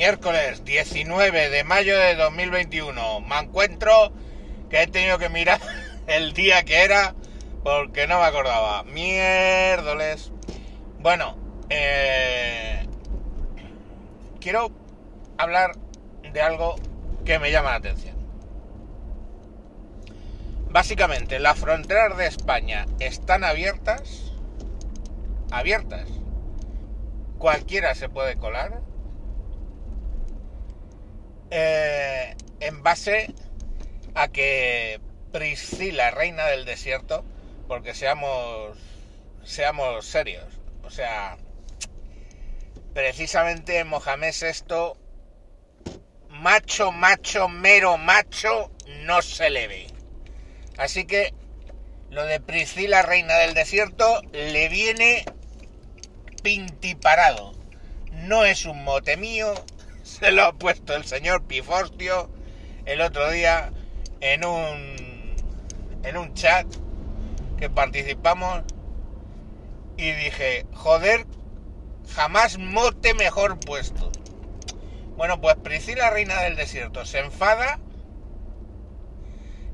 Miércoles 0.00 0.64
19 0.64 1.50
de 1.50 1.62
mayo 1.62 1.94
de 1.98 2.14
2021. 2.14 3.20
Me 3.20 3.38
encuentro 3.38 4.14
que 4.70 4.80
he 4.80 4.86
tenido 4.86 5.18
que 5.18 5.28
mirar 5.28 5.60
el 6.06 6.32
día 6.32 6.64
que 6.64 6.84
era 6.84 7.14
porque 7.62 8.06
no 8.06 8.18
me 8.18 8.24
acordaba. 8.24 8.82
Miérdoles. 8.84 10.32
Bueno, 11.00 11.36
eh, 11.68 12.86
quiero 14.40 14.70
hablar 15.36 15.72
de 16.32 16.40
algo 16.40 16.76
que 17.26 17.38
me 17.38 17.52
llama 17.52 17.72
la 17.72 17.76
atención. 17.76 18.16
Básicamente, 20.70 21.38
las 21.40 21.58
fronteras 21.58 22.16
de 22.16 22.26
España 22.26 22.86
están 23.00 23.44
abiertas. 23.44 24.32
Abiertas. 25.50 26.08
Cualquiera 27.36 27.94
se 27.94 28.08
puede 28.08 28.36
colar. 28.36 28.88
Eh, 31.50 32.36
en 32.60 32.82
base 32.82 33.34
a 34.14 34.28
que 34.28 35.00
Priscila, 35.32 36.10
reina 36.10 36.46
del 36.46 36.64
desierto, 36.64 37.24
porque 37.68 37.94
seamos, 37.94 38.76
seamos 39.44 40.06
serios, 40.06 40.60
o 40.82 40.90
sea, 40.90 41.36
precisamente 42.94 43.84
Mohamed 43.84 44.34
VI, 44.40 44.92
macho, 46.28 46.92
macho, 46.92 47.48
mero 47.48 47.96
macho, 47.96 48.70
no 49.04 49.22
se 49.22 49.50
le 49.50 49.68
ve. 49.68 49.86
Así 50.78 51.04
que 51.04 51.34
lo 52.10 52.24
de 52.24 52.40
Priscila, 52.40 53.02
reina 53.02 53.36
del 53.36 53.54
desierto, 53.54 54.22
le 54.32 54.68
viene 54.68 55.24
pintiparado. 56.42 57.52
No 58.12 58.44
es 58.44 58.64
un 58.64 58.82
mote 58.82 59.16
mío, 59.16 59.54
se 60.02 60.32
lo 60.32 60.44
ha 60.44 60.52
puesto 60.52 60.94
el 60.94 61.04
señor 61.04 61.44
Pifortio 61.44 62.30
el 62.84 63.00
otro 63.00 63.30
día 63.30 63.72
en 64.20 64.44
un 64.44 65.00
en 66.02 66.16
un 66.16 66.34
chat 66.34 66.66
que 67.58 67.68
participamos 67.68 68.62
y 69.96 70.12
dije, 70.12 70.66
joder, 70.72 71.26
jamás 72.14 72.58
mote 72.58 73.12
mejor 73.12 73.60
puesto. 73.60 74.10
Bueno, 75.16 75.42
pues 75.42 75.56
Priscila, 75.56 76.08
reina 76.08 76.40
del 76.40 76.56
desierto, 76.56 77.04
se 77.04 77.18
enfada 77.18 77.78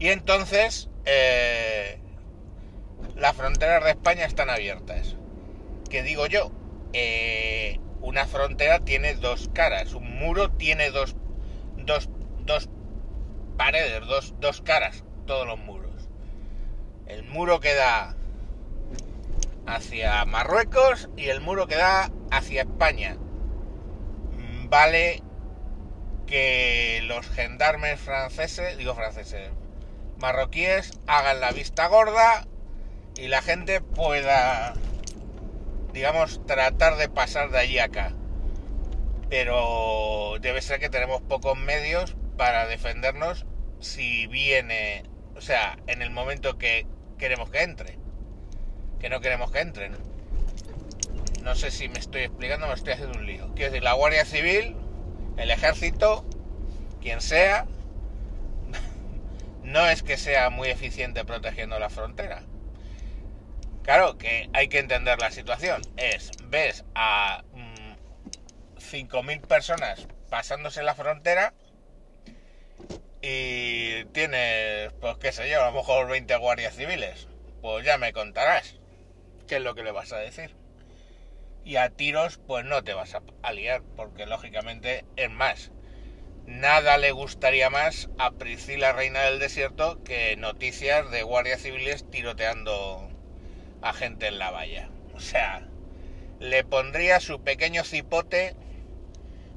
y 0.01 0.09
entonces 0.09 0.89
eh, 1.05 2.01
las 3.15 3.37
fronteras 3.37 3.85
de 3.85 3.91
España 3.91 4.25
están 4.25 4.51
abiertas. 4.51 5.15
¿Qué 5.89 6.03
digo 6.03 6.27
yo? 6.27 6.51
Eh, 6.93 7.79
una 8.01 8.27
frontera 8.27 8.81
tiene 8.81 9.15
dos 9.15 9.51
caras, 9.53 9.95
un 9.95 10.06
muro 10.17 10.51
tiene 10.51 10.91
dos, 10.91 11.17
dos, 11.77 12.09
dos 12.41 12.69
paredes, 13.57 14.07
dos, 14.07 14.35
dos 14.41 14.61
caras, 14.61 15.05
todos 15.27 15.47
los 15.47 15.59
muros. 15.59 16.09
El 17.07 17.25
muro 17.25 17.61
que 17.61 17.75
da 17.75 18.17
hacia 19.67 20.25
Marruecos 20.25 21.09
y 21.17 21.29
el 21.29 21.41
muro 21.41 21.67
que 21.67 21.77
da 21.77 22.11
hacia 22.31 22.63
España. 22.63 23.17
Mm, 24.37 24.69
vale 24.69 25.23
que 26.27 27.01
los 27.05 27.29
gendarmes 27.29 28.01
franceses, 28.01 28.77
digo 28.77 28.95
franceses, 28.95 29.51
marroquíes 30.19 30.99
hagan 31.07 31.41
la 31.41 31.53
vista 31.53 31.87
gorda 31.87 32.47
y 33.17 33.29
la 33.29 33.43
gente 33.43 33.81
pueda 33.81 34.75
digamos, 35.97 36.45
tratar 36.47 36.99
de 36.99 37.09
pasar 37.09 37.51
de 37.51 37.59
allí 37.59 37.79
acá. 37.79 38.13
Pero 39.29 40.37
debe 40.41 40.63
ser 40.63 40.79
que 40.79 40.89
tenemos 40.89 41.21
pocos 41.23 41.59
medios 41.59 42.17
para 42.37 42.67
defendernos 42.67 43.47
si 43.81 44.27
viene, 44.27 45.05
o 45.37 45.41
sea, 45.41 45.79
en 45.87 46.03
el 46.03 46.11
momento 46.11 46.59
que 46.59 46.87
queremos 47.19 47.51
que 47.51 47.63
entre. 47.63 47.99
Que 49.01 49.09
no 49.09 49.21
queremos 49.21 49.51
que 49.51 49.61
entren. 49.61 49.97
No 51.43 51.55
sé 51.55 51.71
si 51.71 51.89
me 51.89 51.99
estoy 51.99 52.23
explicando, 52.23 52.67
me 52.67 52.75
estoy 52.75 52.95
haciendo 52.95 53.19
un 53.19 53.27
lío. 53.27 53.53
Quiero 53.55 53.73
decir, 53.73 53.83
la 53.83 53.93
Guardia 53.93 54.25
Civil, 54.25 54.77
el 55.37 55.51
ejército, 55.51 56.25
quien 57.01 57.21
sea, 57.21 57.67
no 59.63 59.87
es 59.89 60.03
que 60.03 60.17
sea 60.17 60.51
muy 60.51 60.69
eficiente 60.69 61.25
protegiendo 61.25 61.79
la 61.79 61.91
frontera. 61.91 62.43
Claro 63.83 64.19
que 64.19 64.51
hay 64.53 64.67
que 64.69 64.81
entender 64.81 65.21
la 65.21 65.31
situación. 65.31 65.83
Es, 65.97 66.33
ves 66.49 66.85
a 66.97 67.45
5.000 68.93 69.41
mm, 69.41 69.43
personas 69.47 70.07
pasándose 70.31 70.83
la 70.83 70.95
frontera 70.95 71.55
y 73.23 74.05
tienes, 74.07 74.93
pues 75.01 75.17
qué 75.19 75.33
sé 75.33 75.51
yo, 75.51 75.63
a 75.63 75.71
lo 75.71 75.77
mejor 75.77 76.09
20 76.09 76.37
guardias 76.37 76.77
civiles. 76.77 77.29
Pues 77.61 77.85
ya 77.85 77.99
me 77.99 78.13
contarás 78.13 78.77
qué 79.49 79.57
es 79.57 79.63
lo 79.63 79.75
que 79.75 79.83
le 79.83 79.93
vas 79.93 80.13
a 80.13 80.19
decir. 80.19 80.55
Y 81.65 81.77
a 81.77 81.91
tiros, 81.91 82.39
pues 82.47 82.65
no 82.65 82.85
te 82.85 82.95
vas 82.95 83.17
a 83.43 83.53
liar, 83.53 83.83
porque 83.97 84.27
lógicamente 84.27 85.05
es 85.17 85.31
más. 85.31 85.73
Nada 86.47 86.97
le 86.97 87.11
gustaría 87.11 87.71
más 87.71 88.09
a 88.19 88.31
Priscila 88.31 88.93
Reina 88.93 89.23
del 89.23 89.41
Desierto 89.41 90.05
que 90.05 90.37
noticias 90.37 91.11
de 91.11 91.25
guardias 91.25 91.63
civiles 91.63 92.09
tiroteando 92.09 93.09
a 93.83 93.93
gente 93.93 94.29
en 94.29 94.39
la 94.39 94.53
valla. 94.53 94.89
O 95.15 95.19
sea, 95.19 95.67
le 96.39 96.63
pondría 96.63 97.19
su 97.19 97.43
pequeño 97.43 97.83
cipote 97.83 98.55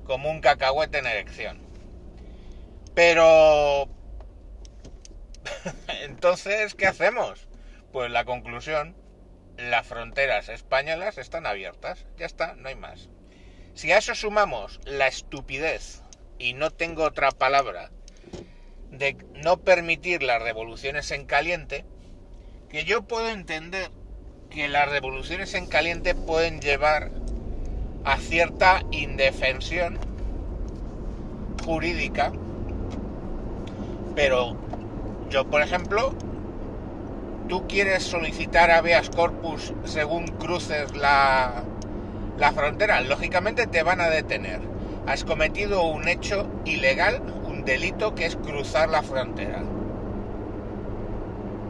como 0.10 0.32
un 0.32 0.42
cacahuete 0.42 0.98
en 0.98 1.06
erección. 1.06 1.60
Pero... 2.96 3.88
Entonces, 6.02 6.74
¿qué 6.74 6.88
hacemos? 6.88 7.48
Pues 7.92 8.10
la 8.10 8.26
conclusión, 8.26 8.96
las 9.56 9.86
fronteras 9.86 10.50
españolas 10.50 11.20
están 11.20 11.46
abiertas. 11.46 12.08
Ya 12.18 12.26
está, 12.26 12.56
no 12.56 12.70
hay 12.70 12.76
más. 12.76 13.10
Si 13.76 13.92
a 13.92 14.00
eso 14.00 14.16
sumamos 14.16 14.80
la 14.84 15.06
estupidez, 15.06 16.02
y 16.40 16.54
no 16.54 16.72
tengo 16.72 17.04
otra 17.04 17.30
palabra, 17.30 17.92
de 18.90 19.16
no 19.36 19.58
permitir 19.58 20.24
las 20.24 20.42
revoluciones 20.42 21.12
en 21.12 21.28
caliente, 21.28 21.86
que 22.68 22.84
yo 22.84 23.04
puedo 23.04 23.30
entender 23.30 23.92
que 24.50 24.70
las 24.70 24.90
revoluciones 24.90 25.54
en 25.54 25.68
caliente 25.68 26.16
pueden 26.16 26.62
llevar 26.62 27.12
a 28.04 28.18
cierta 28.18 28.84
indefensión 28.92 29.98
jurídica, 31.66 32.32
pero 34.16 34.56
yo, 35.30 35.46
por 35.46 35.62
ejemplo, 35.62 36.14
tú 37.48 37.68
quieres 37.68 38.04
solicitar 38.04 38.72
habeas 38.72 39.10
corpus 39.10 39.74
según 39.86 40.28
cruces 40.28 40.96
la, 40.96 41.64
la 42.38 42.52
frontera, 42.52 43.02
lógicamente 43.02 43.68
te 43.68 43.84
van 43.84 44.02
a 44.02 44.10
detener. 44.10 44.62
Has 45.08 45.24
cometido 45.24 45.84
un 45.84 46.08
hecho 46.08 46.48
ilegal, 46.66 47.22
un 47.46 47.66
delito 47.66 48.16
que 48.16 48.26
es 48.26 48.36
cruzar 48.36 48.90
la 48.90 49.02
frontera. 49.02 49.64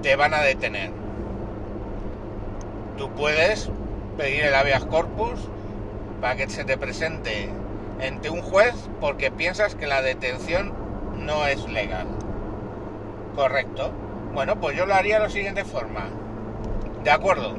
Te 0.02 0.16
van 0.16 0.34
a 0.34 0.42
detener 0.42 0.92
tú 3.00 3.10
puedes 3.12 3.70
pedir 4.18 4.44
el 4.44 4.54
habeas 4.54 4.84
corpus 4.84 5.40
para 6.22 6.35
que 6.35 6.50
se 6.50 6.66
te 6.66 6.78
presente 6.78 7.50
ante 8.06 8.30
un 8.30 8.41
juez 8.41 8.74
porque 9.00 9.31
piensas 9.31 9.75
que 9.75 9.88
la 9.88 10.02
detención 10.02 10.74
no 11.18 11.46
es 11.46 11.68
legal. 11.69 12.07
Correcto. 13.35 13.91
Bueno, 14.34 14.59
pues 14.59 14.78
yo 14.78 14.85
lo 14.85 14.94
haría 14.94 15.16
de 15.16 15.25
la 15.25 15.30
siguiente 15.30 15.66
forma. 15.66 16.07
De 17.03 17.12
acuerdo. 17.12 17.56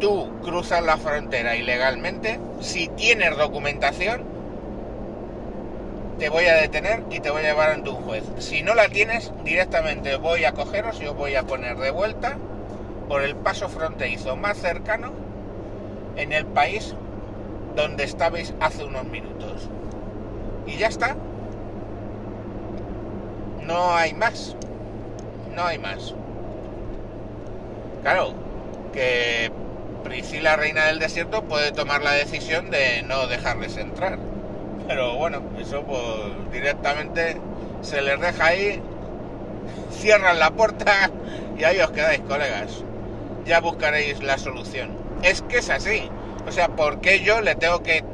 Tú 0.00 0.30
cruzas 0.42 0.84
la 0.84 0.98
frontera 0.98 1.56
ilegalmente. 1.56 2.38
Si 2.60 2.88
tienes 2.88 3.36
documentación, 3.36 4.24
te 6.18 6.28
voy 6.28 6.44
a 6.46 6.54
detener 6.54 7.02
y 7.10 7.20
te 7.20 7.30
voy 7.30 7.42
a 7.42 7.48
llevar 7.48 7.70
ante 7.70 7.90
un 7.90 8.02
juez. 8.02 8.24
Si 8.38 8.62
no 8.62 8.74
la 8.74 8.88
tienes, 8.88 9.32
directamente 9.44 10.16
voy 10.16 10.44
a 10.44 10.52
cogeros 10.52 11.00
y 11.00 11.06
os 11.06 11.16
voy 11.16 11.34
a 11.34 11.44
poner 11.44 11.78
de 11.78 11.90
vuelta 11.90 12.36
por 13.08 13.22
el 13.22 13.36
paso 13.36 13.68
fronterizo 13.68 14.36
más 14.36 14.58
cercano 14.58 15.12
en 16.16 16.32
el 16.32 16.44
país 16.46 16.94
donde 17.76 18.04
estabais 18.04 18.54
hace 18.60 18.84
unos 18.84 19.04
minutos. 19.04 19.68
Y 20.66 20.76
ya 20.76 20.88
está. 20.88 21.16
No 23.64 23.94
hay 23.94 24.14
más. 24.14 24.56
No 25.54 25.64
hay 25.64 25.78
más. 25.78 26.14
Claro, 28.02 28.32
que 28.92 29.52
Priscila, 30.02 30.56
reina 30.56 30.86
del 30.86 30.98
desierto, 30.98 31.42
puede 31.42 31.72
tomar 31.72 32.02
la 32.02 32.12
decisión 32.12 32.70
de 32.70 33.02
no 33.04 33.26
dejarles 33.26 33.76
entrar. 33.76 34.18
Pero 34.88 35.16
bueno, 35.16 35.42
eso 35.60 35.82
pues 35.82 36.52
directamente 36.52 37.40
se 37.82 38.00
les 38.02 38.20
deja 38.20 38.46
ahí, 38.46 38.80
cierran 39.90 40.38
la 40.38 40.50
puerta 40.50 41.10
y 41.58 41.64
ahí 41.64 41.80
os 41.80 41.90
quedáis, 41.90 42.20
colegas 42.20 42.84
ya 43.46 43.60
buscaréis 43.60 44.22
la 44.22 44.36
solución. 44.36 44.90
Es 45.22 45.40
que 45.42 45.58
es 45.58 45.70
así. 45.70 46.10
O 46.46 46.52
sea, 46.52 46.68
¿por 46.68 47.00
qué 47.00 47.20
yo 47.20 47.40
le 47.40 47.54
tengo 47.54 47.82
que 47.82 48.04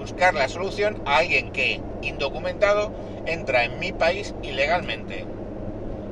buscar 0.00 0.34
la 0.34 0.48
solución 0.48 1.02
a 1.04 1.18
alguien 1.18 1.52
que, 1.52 1.80
indocumentado, 2.02 2.90
entra 3.26 3.64
en 3.64 3.78
mi 3.78 3.92
país 3.92 4.34
ilegalmente. 4.42 5.26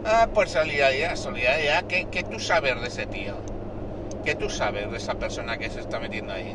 Ah, 0.05 0.29
pues 0.33 0.51
solidaridad, 0.51 1.17
solidaridad, 1.17 1.85
¿qué, 1.85 2.07
qué 2.11 2.23
tú 2.23 2.39
sabes 2.39 2.81
de 2.81 2.87
ese 2.87 3.07
tío? 3.07 3.35
¿Qué 4.25 4.35
tú 4.35 4.51
sabes 4.51 4.91
de 4.91 4.99
esa 4.99 5.15
persona 5.15 5.59
que 5.59 5.71
se 5.71 5.81
está 5.81 5.99
metiendo 5.99 6.33
ahí? 6.33 6.55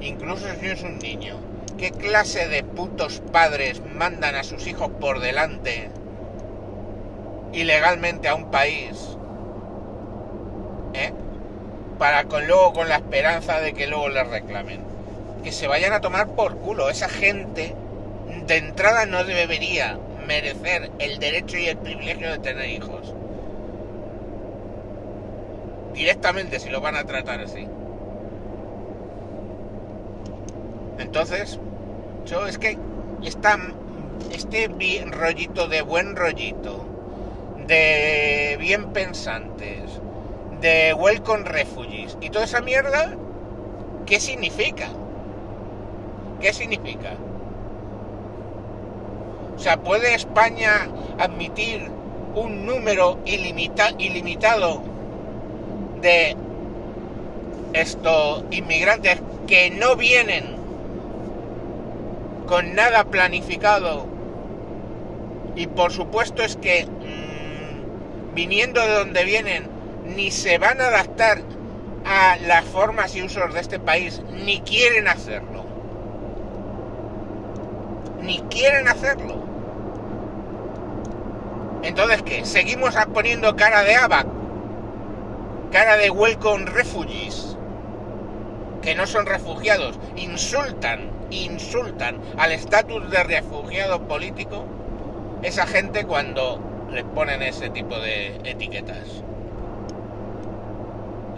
Incluso 0.00 0.46
si 0.58 0.66
es 0.66 0.82
un 0.82 0.98
niño. 0.98 1.36
¿Qué 1.78 1.90
clase 1.90 2.48
de 2.48 2.62
putos 2.62 3.20
padres 3.32 3.82
mandan 3.94 4.34
a 4.34 4.42
sus 4.42 4.66
hijos 4.66 4.90
por 5.00 5.20
delante 5.20 5.90
ilegalmente 7.52 8.28
a 8.28 8.34
un 8.34 8.50
país? 8.50 9.16
¿Eh? 10.94 11.12
Para 12.00 12.24
con 12.24 12.46
luego 12.46 12.72
con 12.72 12.88
la 12.88 12.96
esperanza 12.96 13.60
de 13.60 13.74
que 13.74 13.86
luego 13.86 14.08
les 14.08 14.26
reclamen. 14.26 14.80
Que 15.44 15.52
se 15.52 15.68
vayan 15.68 15.92
a 15.92 16.00
tomar 16.00 16.28
por 16.28 16.56
culo. 16.56 16.88
Esa 16.88 17.10
gente 17.10 17.74
de 18.46 18.56
entrada 18.56 19.04
no 19.04 19.22
debería 19.22 19.98
merecer 20.26 20.90
el 20.98 21.18
derecho 21.18 21.58
y 21.58 21.66
el 21.66 21.76
privilegio 21.76 22.32
de 22.32 22.38
tener 22.38 22.70
hijos. 22.70 23.14
Directamente 25.92 26.58
si 26.58 26.70
lo 26.70 26.80
van 26.80 26.96
a 26.96 27.04
tratar 27.04 27.40
así. 27.40 27.68
Entonces, 30.98 31.58
yo 32.24 32.46
es 32.46 32.56
que 32.56 32.78
esta, 33.22 33.58
este 34.32 34.70
rollito 35.10 35.68
de 35.68 35.82
buen 35.82 36.16
rollito, 36.16 36.82
de 37.66 38.56
bien 38.58 38.94
pensantes, 38.94 40.00
de 40.60 40.94
welcome 40.94 41.44
refugees 41.44 42.16
y 42.20 42.30
toda 42.30 42.44
esa 42.44 42.60
mierda, 42.60 43.10
¿qué 44.06 44.20
significa? 44.20 44.88
¿Qué 46.40 46.52
significa? 46.52 47.14
O 49.56 49.58
sea, 49.58 49.78
¿puede 49.78 50.14
España 50.14 50.88
admitir 51.18 51.90
un 52.34 52.64
número 52.64 53.18
ilimitado 53.26 54.82
de 56.00 56.36
estos 57.72 58.44
inmigrantes 58.50 59.20
que 59.46 59.70
no 59.70 59.96
vienen 59.96 60.56
con 62.46 62.74
nada 62.74 63.04
planificado? 63.04 64.06
Y 65.56 65.66
por 65.66 65.92
supuesto 65.92 66.42
es 66.42 66.56
que 66.56 66.86
mmm, 66.86 68.34
viniendo 68.34 68.80
de 68.80 68.94
donde 68.94 69.24
vienen, 69.24 69.79
ni 70.14 70.30
se 70.30 70.58
van 70.58 70.80
a 70.80 70.88
adaptar 70.88 71.42
a 72.04 72.36
las 72.46 72.64
formas 72.64 73.14
y 73.14 73.22
usos 73.22 73.52
de 73.54 73.60
este 73.60 73.78
país, 73.78 74.22
ni 74.44 74.60
quieren 74.60 75.08
hacerlo. 75.08 75.64
Ni 78.22 78.40
quieren 78.50 78.88
hacerlo. 78.88 79.36
Entonces, 81.82 82.22
¿qué? 82.22 82.44
¿Seguimos 82.44 82.94
poniendo 83.12 83.56
cara 83.56 83.82
de 83.82 83.96
ABAC? 83.96 84.26
Cara 85.72 85.96
de 85.96 86.10
Welcome 86.10 86.66
Refugees. 86.66 87.56
Que 88.82 88.94
no 88.94 89.06
son 89.06 89.26
refugiados. 89.26 89.98
Insultan, 90.16 91.10
insultan 91.30 92.20
al 92.36 92.52
estatus 92.52 93.10
de 93.10 93.22
refugiado 93.22 94.06
político. 94.06 94.64
Esa 95.42 95.66
gente 95.66 96.04
cuando 96.04 96.60
les 96.90 97.04
ponen 97.04 97.42
ese 97.42 97.70
tipo 97.70 97.98
de 97.98 98.36
etiquetas. 98.44 99.22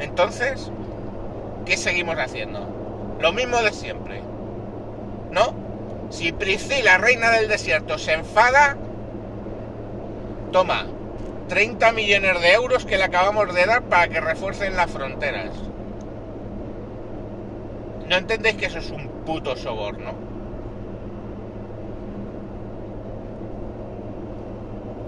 Entonces, 0.02 0.68
¿qué 1.64 1.76
seguimos 1.76 2.18
haciendo? 2.18 2.66
Lo 3.20 3.32
mismo 3.32 3.62
de 3.62 3.72
siempre. 3.72 4.20
¿No? 5.30 5.54
Si 6.10 6.32
Priscila, 6.32 6.98
reina 6.98 7.30
del 7.30 7.48
desierto, 7.48 7.96
se 7.98 8.14
enfada, 8.14 8.76
toma, 10.50 10.86
30 11.48 11.92
millones 11.92 12.40
de 12.40 12.52
euros 12.52 12.84
que 12.84 12.98
le 12.98 13.04
acabamos 13.04 13.54
de 13.54 13.64
dar 13.64 13.82
para 13.82 14.08
que 14.08 14.20
refuercen 14.20 14.76
las 14.76 14.90
fronteras. 14.90 15.50
¿No 18.08 18.16
entendéis 18.16 18.56
que 18.56 18.66
eso 18.66 18.78
es 18.78 18.90
un 18.90 19.06
puto 19.24 19.54
soborno? 19.56 20.14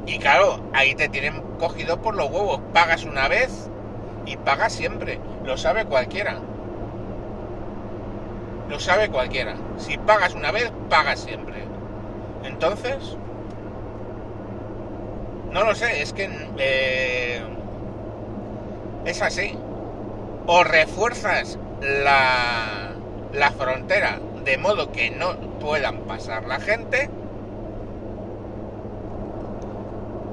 Y 0.06 0.18
claro, 0.18 0.60
ahí 0.72 0.94
te 0.94 1.08
tienen 1.08 1.42
cogido 1.58 2.00
por 2.00 2.14
los 2.14 2.30
huevos. 2.30 2.60
Pagas 2.72 3.04
una 3.04 3.26
vez 3.26 3.68
y 4.26 4.36
pagas 4.36 4.72
siempre. 4.72 5.18
Lo 5.44 5.56
sabe 5.56 5.84
cualquiera. 5.84 6.38
Lo 8.68 8.80
sabe 8.80 9.08
cualquiera. 9.08 9.54
Si 9.78 9.98
pagas 9.98 10.34
una 10.34 10.50
vez, 10.50 10.72
pagas 10.88 11.20
siempre. 11.20 11.64
Entonces, 12.44 13.16
no 15.52 15.64
lo 15.64 15.74
sé, 15.74 16.02
es 16.02 16.12
que 16.12 16.28
eh, 16.58 17.40
es 19.04 19.22
así. 19.22 19.56
O 20.46 20.64
refuerzas 20.64 21.58
la, 21.80 22.92
la 23.32 23.50
frontera 23.50 24.18
de 24.44 24.58
modo 24.58 24.92
que 24.92 25.10
no 25.10 25.36
puedan 25.58 26.00
pasar 26.00 26.46
la 26.46 26.60
gente, 26.60 27.08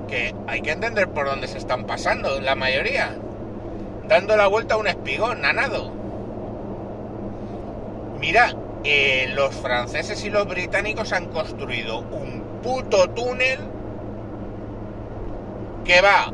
que 0.07 0.35
hay 0.47 0.61
que 0.61 0.71
entender 0.71 1.07
por 1.09 1.25
dónde 1.25 1.47
se 1.47 1.57
están 1.57 1.85
pasando, 1.85 2.41
la 2.41 2.55
mayoría, 2.55 3.15
dando 4.07 4.35
la 4.35 4.47
vuelta 4.47 4.75
a 4.75 4.77
un 4.77 4.87
espigón, 4.87 5.45
a 5.45 5.53
nado. 5.53 5.91
Mira, 8.19 8.53
eh, 8.83 9.31
los 9.33 9.55
franceses 9.55 10.23
y 10.23 10.29
los 10.29 10.47
británicos 10.47 11.11
han 11.13 11.27
construido 11.27 11.99
un 11.99 12.41
puto 12.61 13.09
túnel 13.09 13.59
que 15.83 16.01
va 16.01 16.31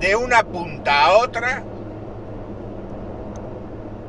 de 0.00 0.16
una 0.16 0.42
punta 0.42 1.04
a 1.04 1.18
otra 1.18 1.62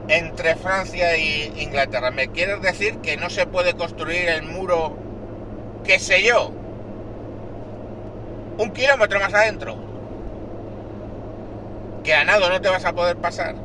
entre 0.08 0.56
Francia 0.56 1.14
e 1.16 1.52
Inglaterra. 1.62 2.12
¿Me 2.12 2.30
quieres 2.30 2.62
decir 2.62 2.98
que 3.00 3.18
no 3.18 3.30
se 3.30 3.46
puede 3.46 3.74
construir 3.74 4.30
el 4.30 4.44
muro, 4.44 4.96
qué 5.84 6.00
sé 6.00 6.24
yo, 6.24 6.52
un 8.58 8.72
kilómetro 8.72 9.20
más 9.20 9.34
adentro? 9.34 9.93
Que 12.04 12.14
a 12.14 12.26
nado 12.26 12.50
no 12.50 12.62
te 12.62 12.70
vas 12.70 12.86
a 12.86 12.94
poder 12.94 13.18
pasar. 13.18 13.56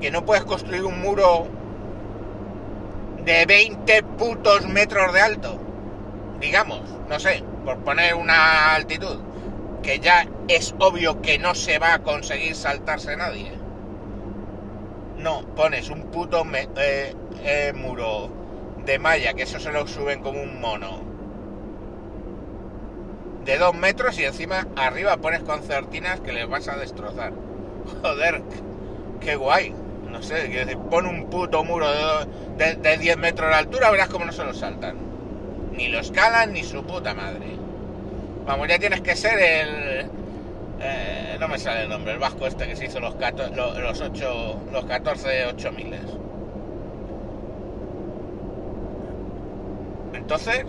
Que 0.00 0.10
no 0.10 0.24
puedes 0.24 0.44
construir 0.44 0.84
un 0.84 1.00
muro 1.00 1.48
de 3.24 3.46
20 3.46 4.02
putos 4.02 4.66
metros 4.66 5.12
de 5.12 5.20
alto. 5.20 5.58
Digamos, 6.40 6.80
no 7.08 7.20
sé 7.20 7.42
por 7.64 7.78
poner 7.78 8.14
una 8.14 8.74
altitud, 8.74 9.18
que 9.82 10.00
ya 10.00 10.26
es 10.48 10.74
obvio 10.78 11.20
que 11.22 11.38
no 11.38 11.54
se 11.54 11.78
va 11.78 11.94
a 11.94 11.98
conseguir 12.00 12.54
saltarse 12.54 13.16
nadie. 13.16 13.52
No, 15.18 15.42
pones 15.54 15.88
un 15.90 16.10
puto 16.10 16.42
eh, 16.76 17.14
eh, 17.44 17.72
muro 17.74 18.30
de 18.84 18.98
malla, 18.98 19.34
que 19.34 19.44
eso 19.44 19.60
se 19.60 19.70
lo 19.70 19.86
suben 19.86 20.20
como 20.20 20.42
un 20.42 20.60
mono, 20.60 21.00
de 23.44 23.58
dos 23.58 23.74
metros 23.74 24.18
y 24.18 24.24
encima 24.24 24.66
arriba 24.76 25.16
pones 25.16 25.42
concertinas 25.42 26.20
que 26.20 26.32
les 26.32 26.48
vas 26.48 26.68
a 26.68 26.76
destrozar. 26.76 27.32
Joder, 28.02 28.42
qué 29.20 29.36
guay. 29.36 29.74
No 30.10 30.22
sé, 30.22 30.76
pon 30.90 31.06
un 31.06 31.30
puto 31.30 31.64
muro 31.64 31.88
de, 32.58 32.74
de 32.76 32.98
10 32.98 33.16
metros 33.16 33.48
de 33.48 33.56
altura, 33.56 33.90
verás 33.90 34.08
cómo 34.08 34.26
no 34.26 34.32
se 34.32 34.44
lo 34.44 34.52
saltan 34.52 35.12
ni 35.76 35.88
lo 35.88 35.98
escalan 36.00 36.52
ni 36.52 36.62
su 36.62 36.82
puta 36.84 37.14
madre. 37.14 37.56
Vamos, 38.46 38.68
ya 38.68 38.78
tienes 38.78 39.00
que 39.00 39.16
ser 39.16 39.38
el... 39.38 40.06
Eh, 40.80 41.36
no 41.38 41.48
me 41.48 41.58
sale 41.58 41.82
el 41.82 41.88
nombre, 41.88 42.12
el 42.12 42.18
vasco 42.18 42.46
este 42.46 42.66
que 42.66 42.76
se 42.76 42.86
hizo 42.86 43.00
los, 43.00 43.14
los, 43.54 43.78
los, 43.78 44.00
8, 44.00 44.60
los 44.72 44.84
14 44.84 45.46
8000. 45.46 45.94
Entonces, 50.14 50.64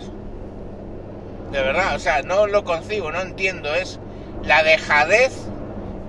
de 1.54 1.62
verdad, 1.62 1.94
o 1.94 2.00
sea, 2.00 2.22
no 2.22 2.48
lo 2.48 2.64
concibo, 2.64 3.12
no 3.12 3.20
entiendo, 3.20 3.72
es 3.76 4.00
la 4.42 4.64
dejadez, 4.64 5.32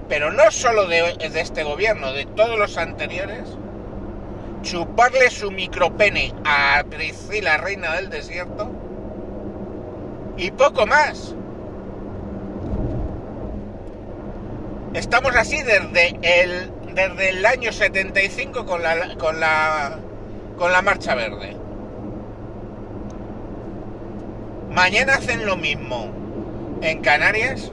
pero 0.09 0.31
no 0.33 0.49
solo 0.49 0.87
de, 0.87 1.03
de 1.31 1.39
este 1.39 1.63
gobierno, 1.63 2.13
de 2.13 2.25
todos 2.25 2.57
los 2.57 2.79
anteriores, 2.79 3.43
chuparle 4.63 5.29
su 5.29 5.51
micropene 5.51 6.33
a 6.45 6.83
Priscila, 6.89 7.57
reina 7.57 7.93
del 7.93 8.09
desierto, 8.09 8.71
y 10.35 10.49
poco 10.49 10.87
más. 10.87 11.35
Estamos 14.95 15.35
así 15.35 15.61
desde 15.61 16.17
el, 16.23 16.71
desde 16.95 17.29
el 17.29 17.45
año 17.45 17.71
75 17.71 18.65
con 18.65 18.81
la, 18.81 19.15
con 19.19 19.39
la, 19.39 19.99
con 20.57 20.71
la 20.71 20.81
marcha 20.81 21.13
verde. 21.13 21.64
Mañana 24.75 25.13
hacen 25.13 25.45
lo 25.45 25.55
mismo 25.55 26.09
en 26.81 27.01
Canarias 27.01 27.71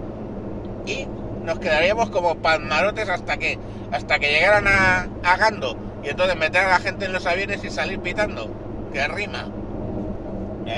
y 0.87 1.09
nos 1.43 1.59
quedaríamos 1.59 2.11
como 2.11 2.37
palmarotes 2.37 3.09
hasta 3.09 3.39
que 3.39 3.59
hasta 3.91 4.21
que 4.21 4.31
llegaran 4.31 4.69
a, 4.69 5.37
Gando 5.37 5.77
Y 6.05 6.11
entonces 6.11 6.37
meter 6.37 6.65
a 6.65 6.71
la 6.71 6.79
gente 6.79 7.07
en 7.07 7.13
los 7.13 7.27
aviones 7.27 7.65
y 7.65 7.71
salir 7.71 7.99
pitando. 7.99 8.49
Que 8.93 9.09
rima. 9.09 9.49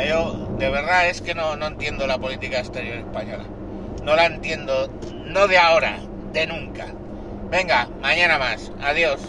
Yo 0.08 0.48
de 0.58 0.70
verdad 0.70 1.08
es 1.10 1.20
que 1.20 1.34
no, 1.34 1.56
no 1.56 1.66
entiendo 1.66 2.06
la 2.06 2.16
política 2.16 2.58
exterior 2.58 2.96
española. 2.96 3.44
No 4.02 4.16
la 4.16 4.24
entiendo, 4.24 4.88
no 5.26 5.46
de 5.46 5.58
ahora, 5.58 5.98
de 6.32 6.46
nunca. 6.46 6.86
Venga, 7.50 7.86
mañana 8.00 8.38
más. 8.38 8.72
Adiós. 8.82 9.20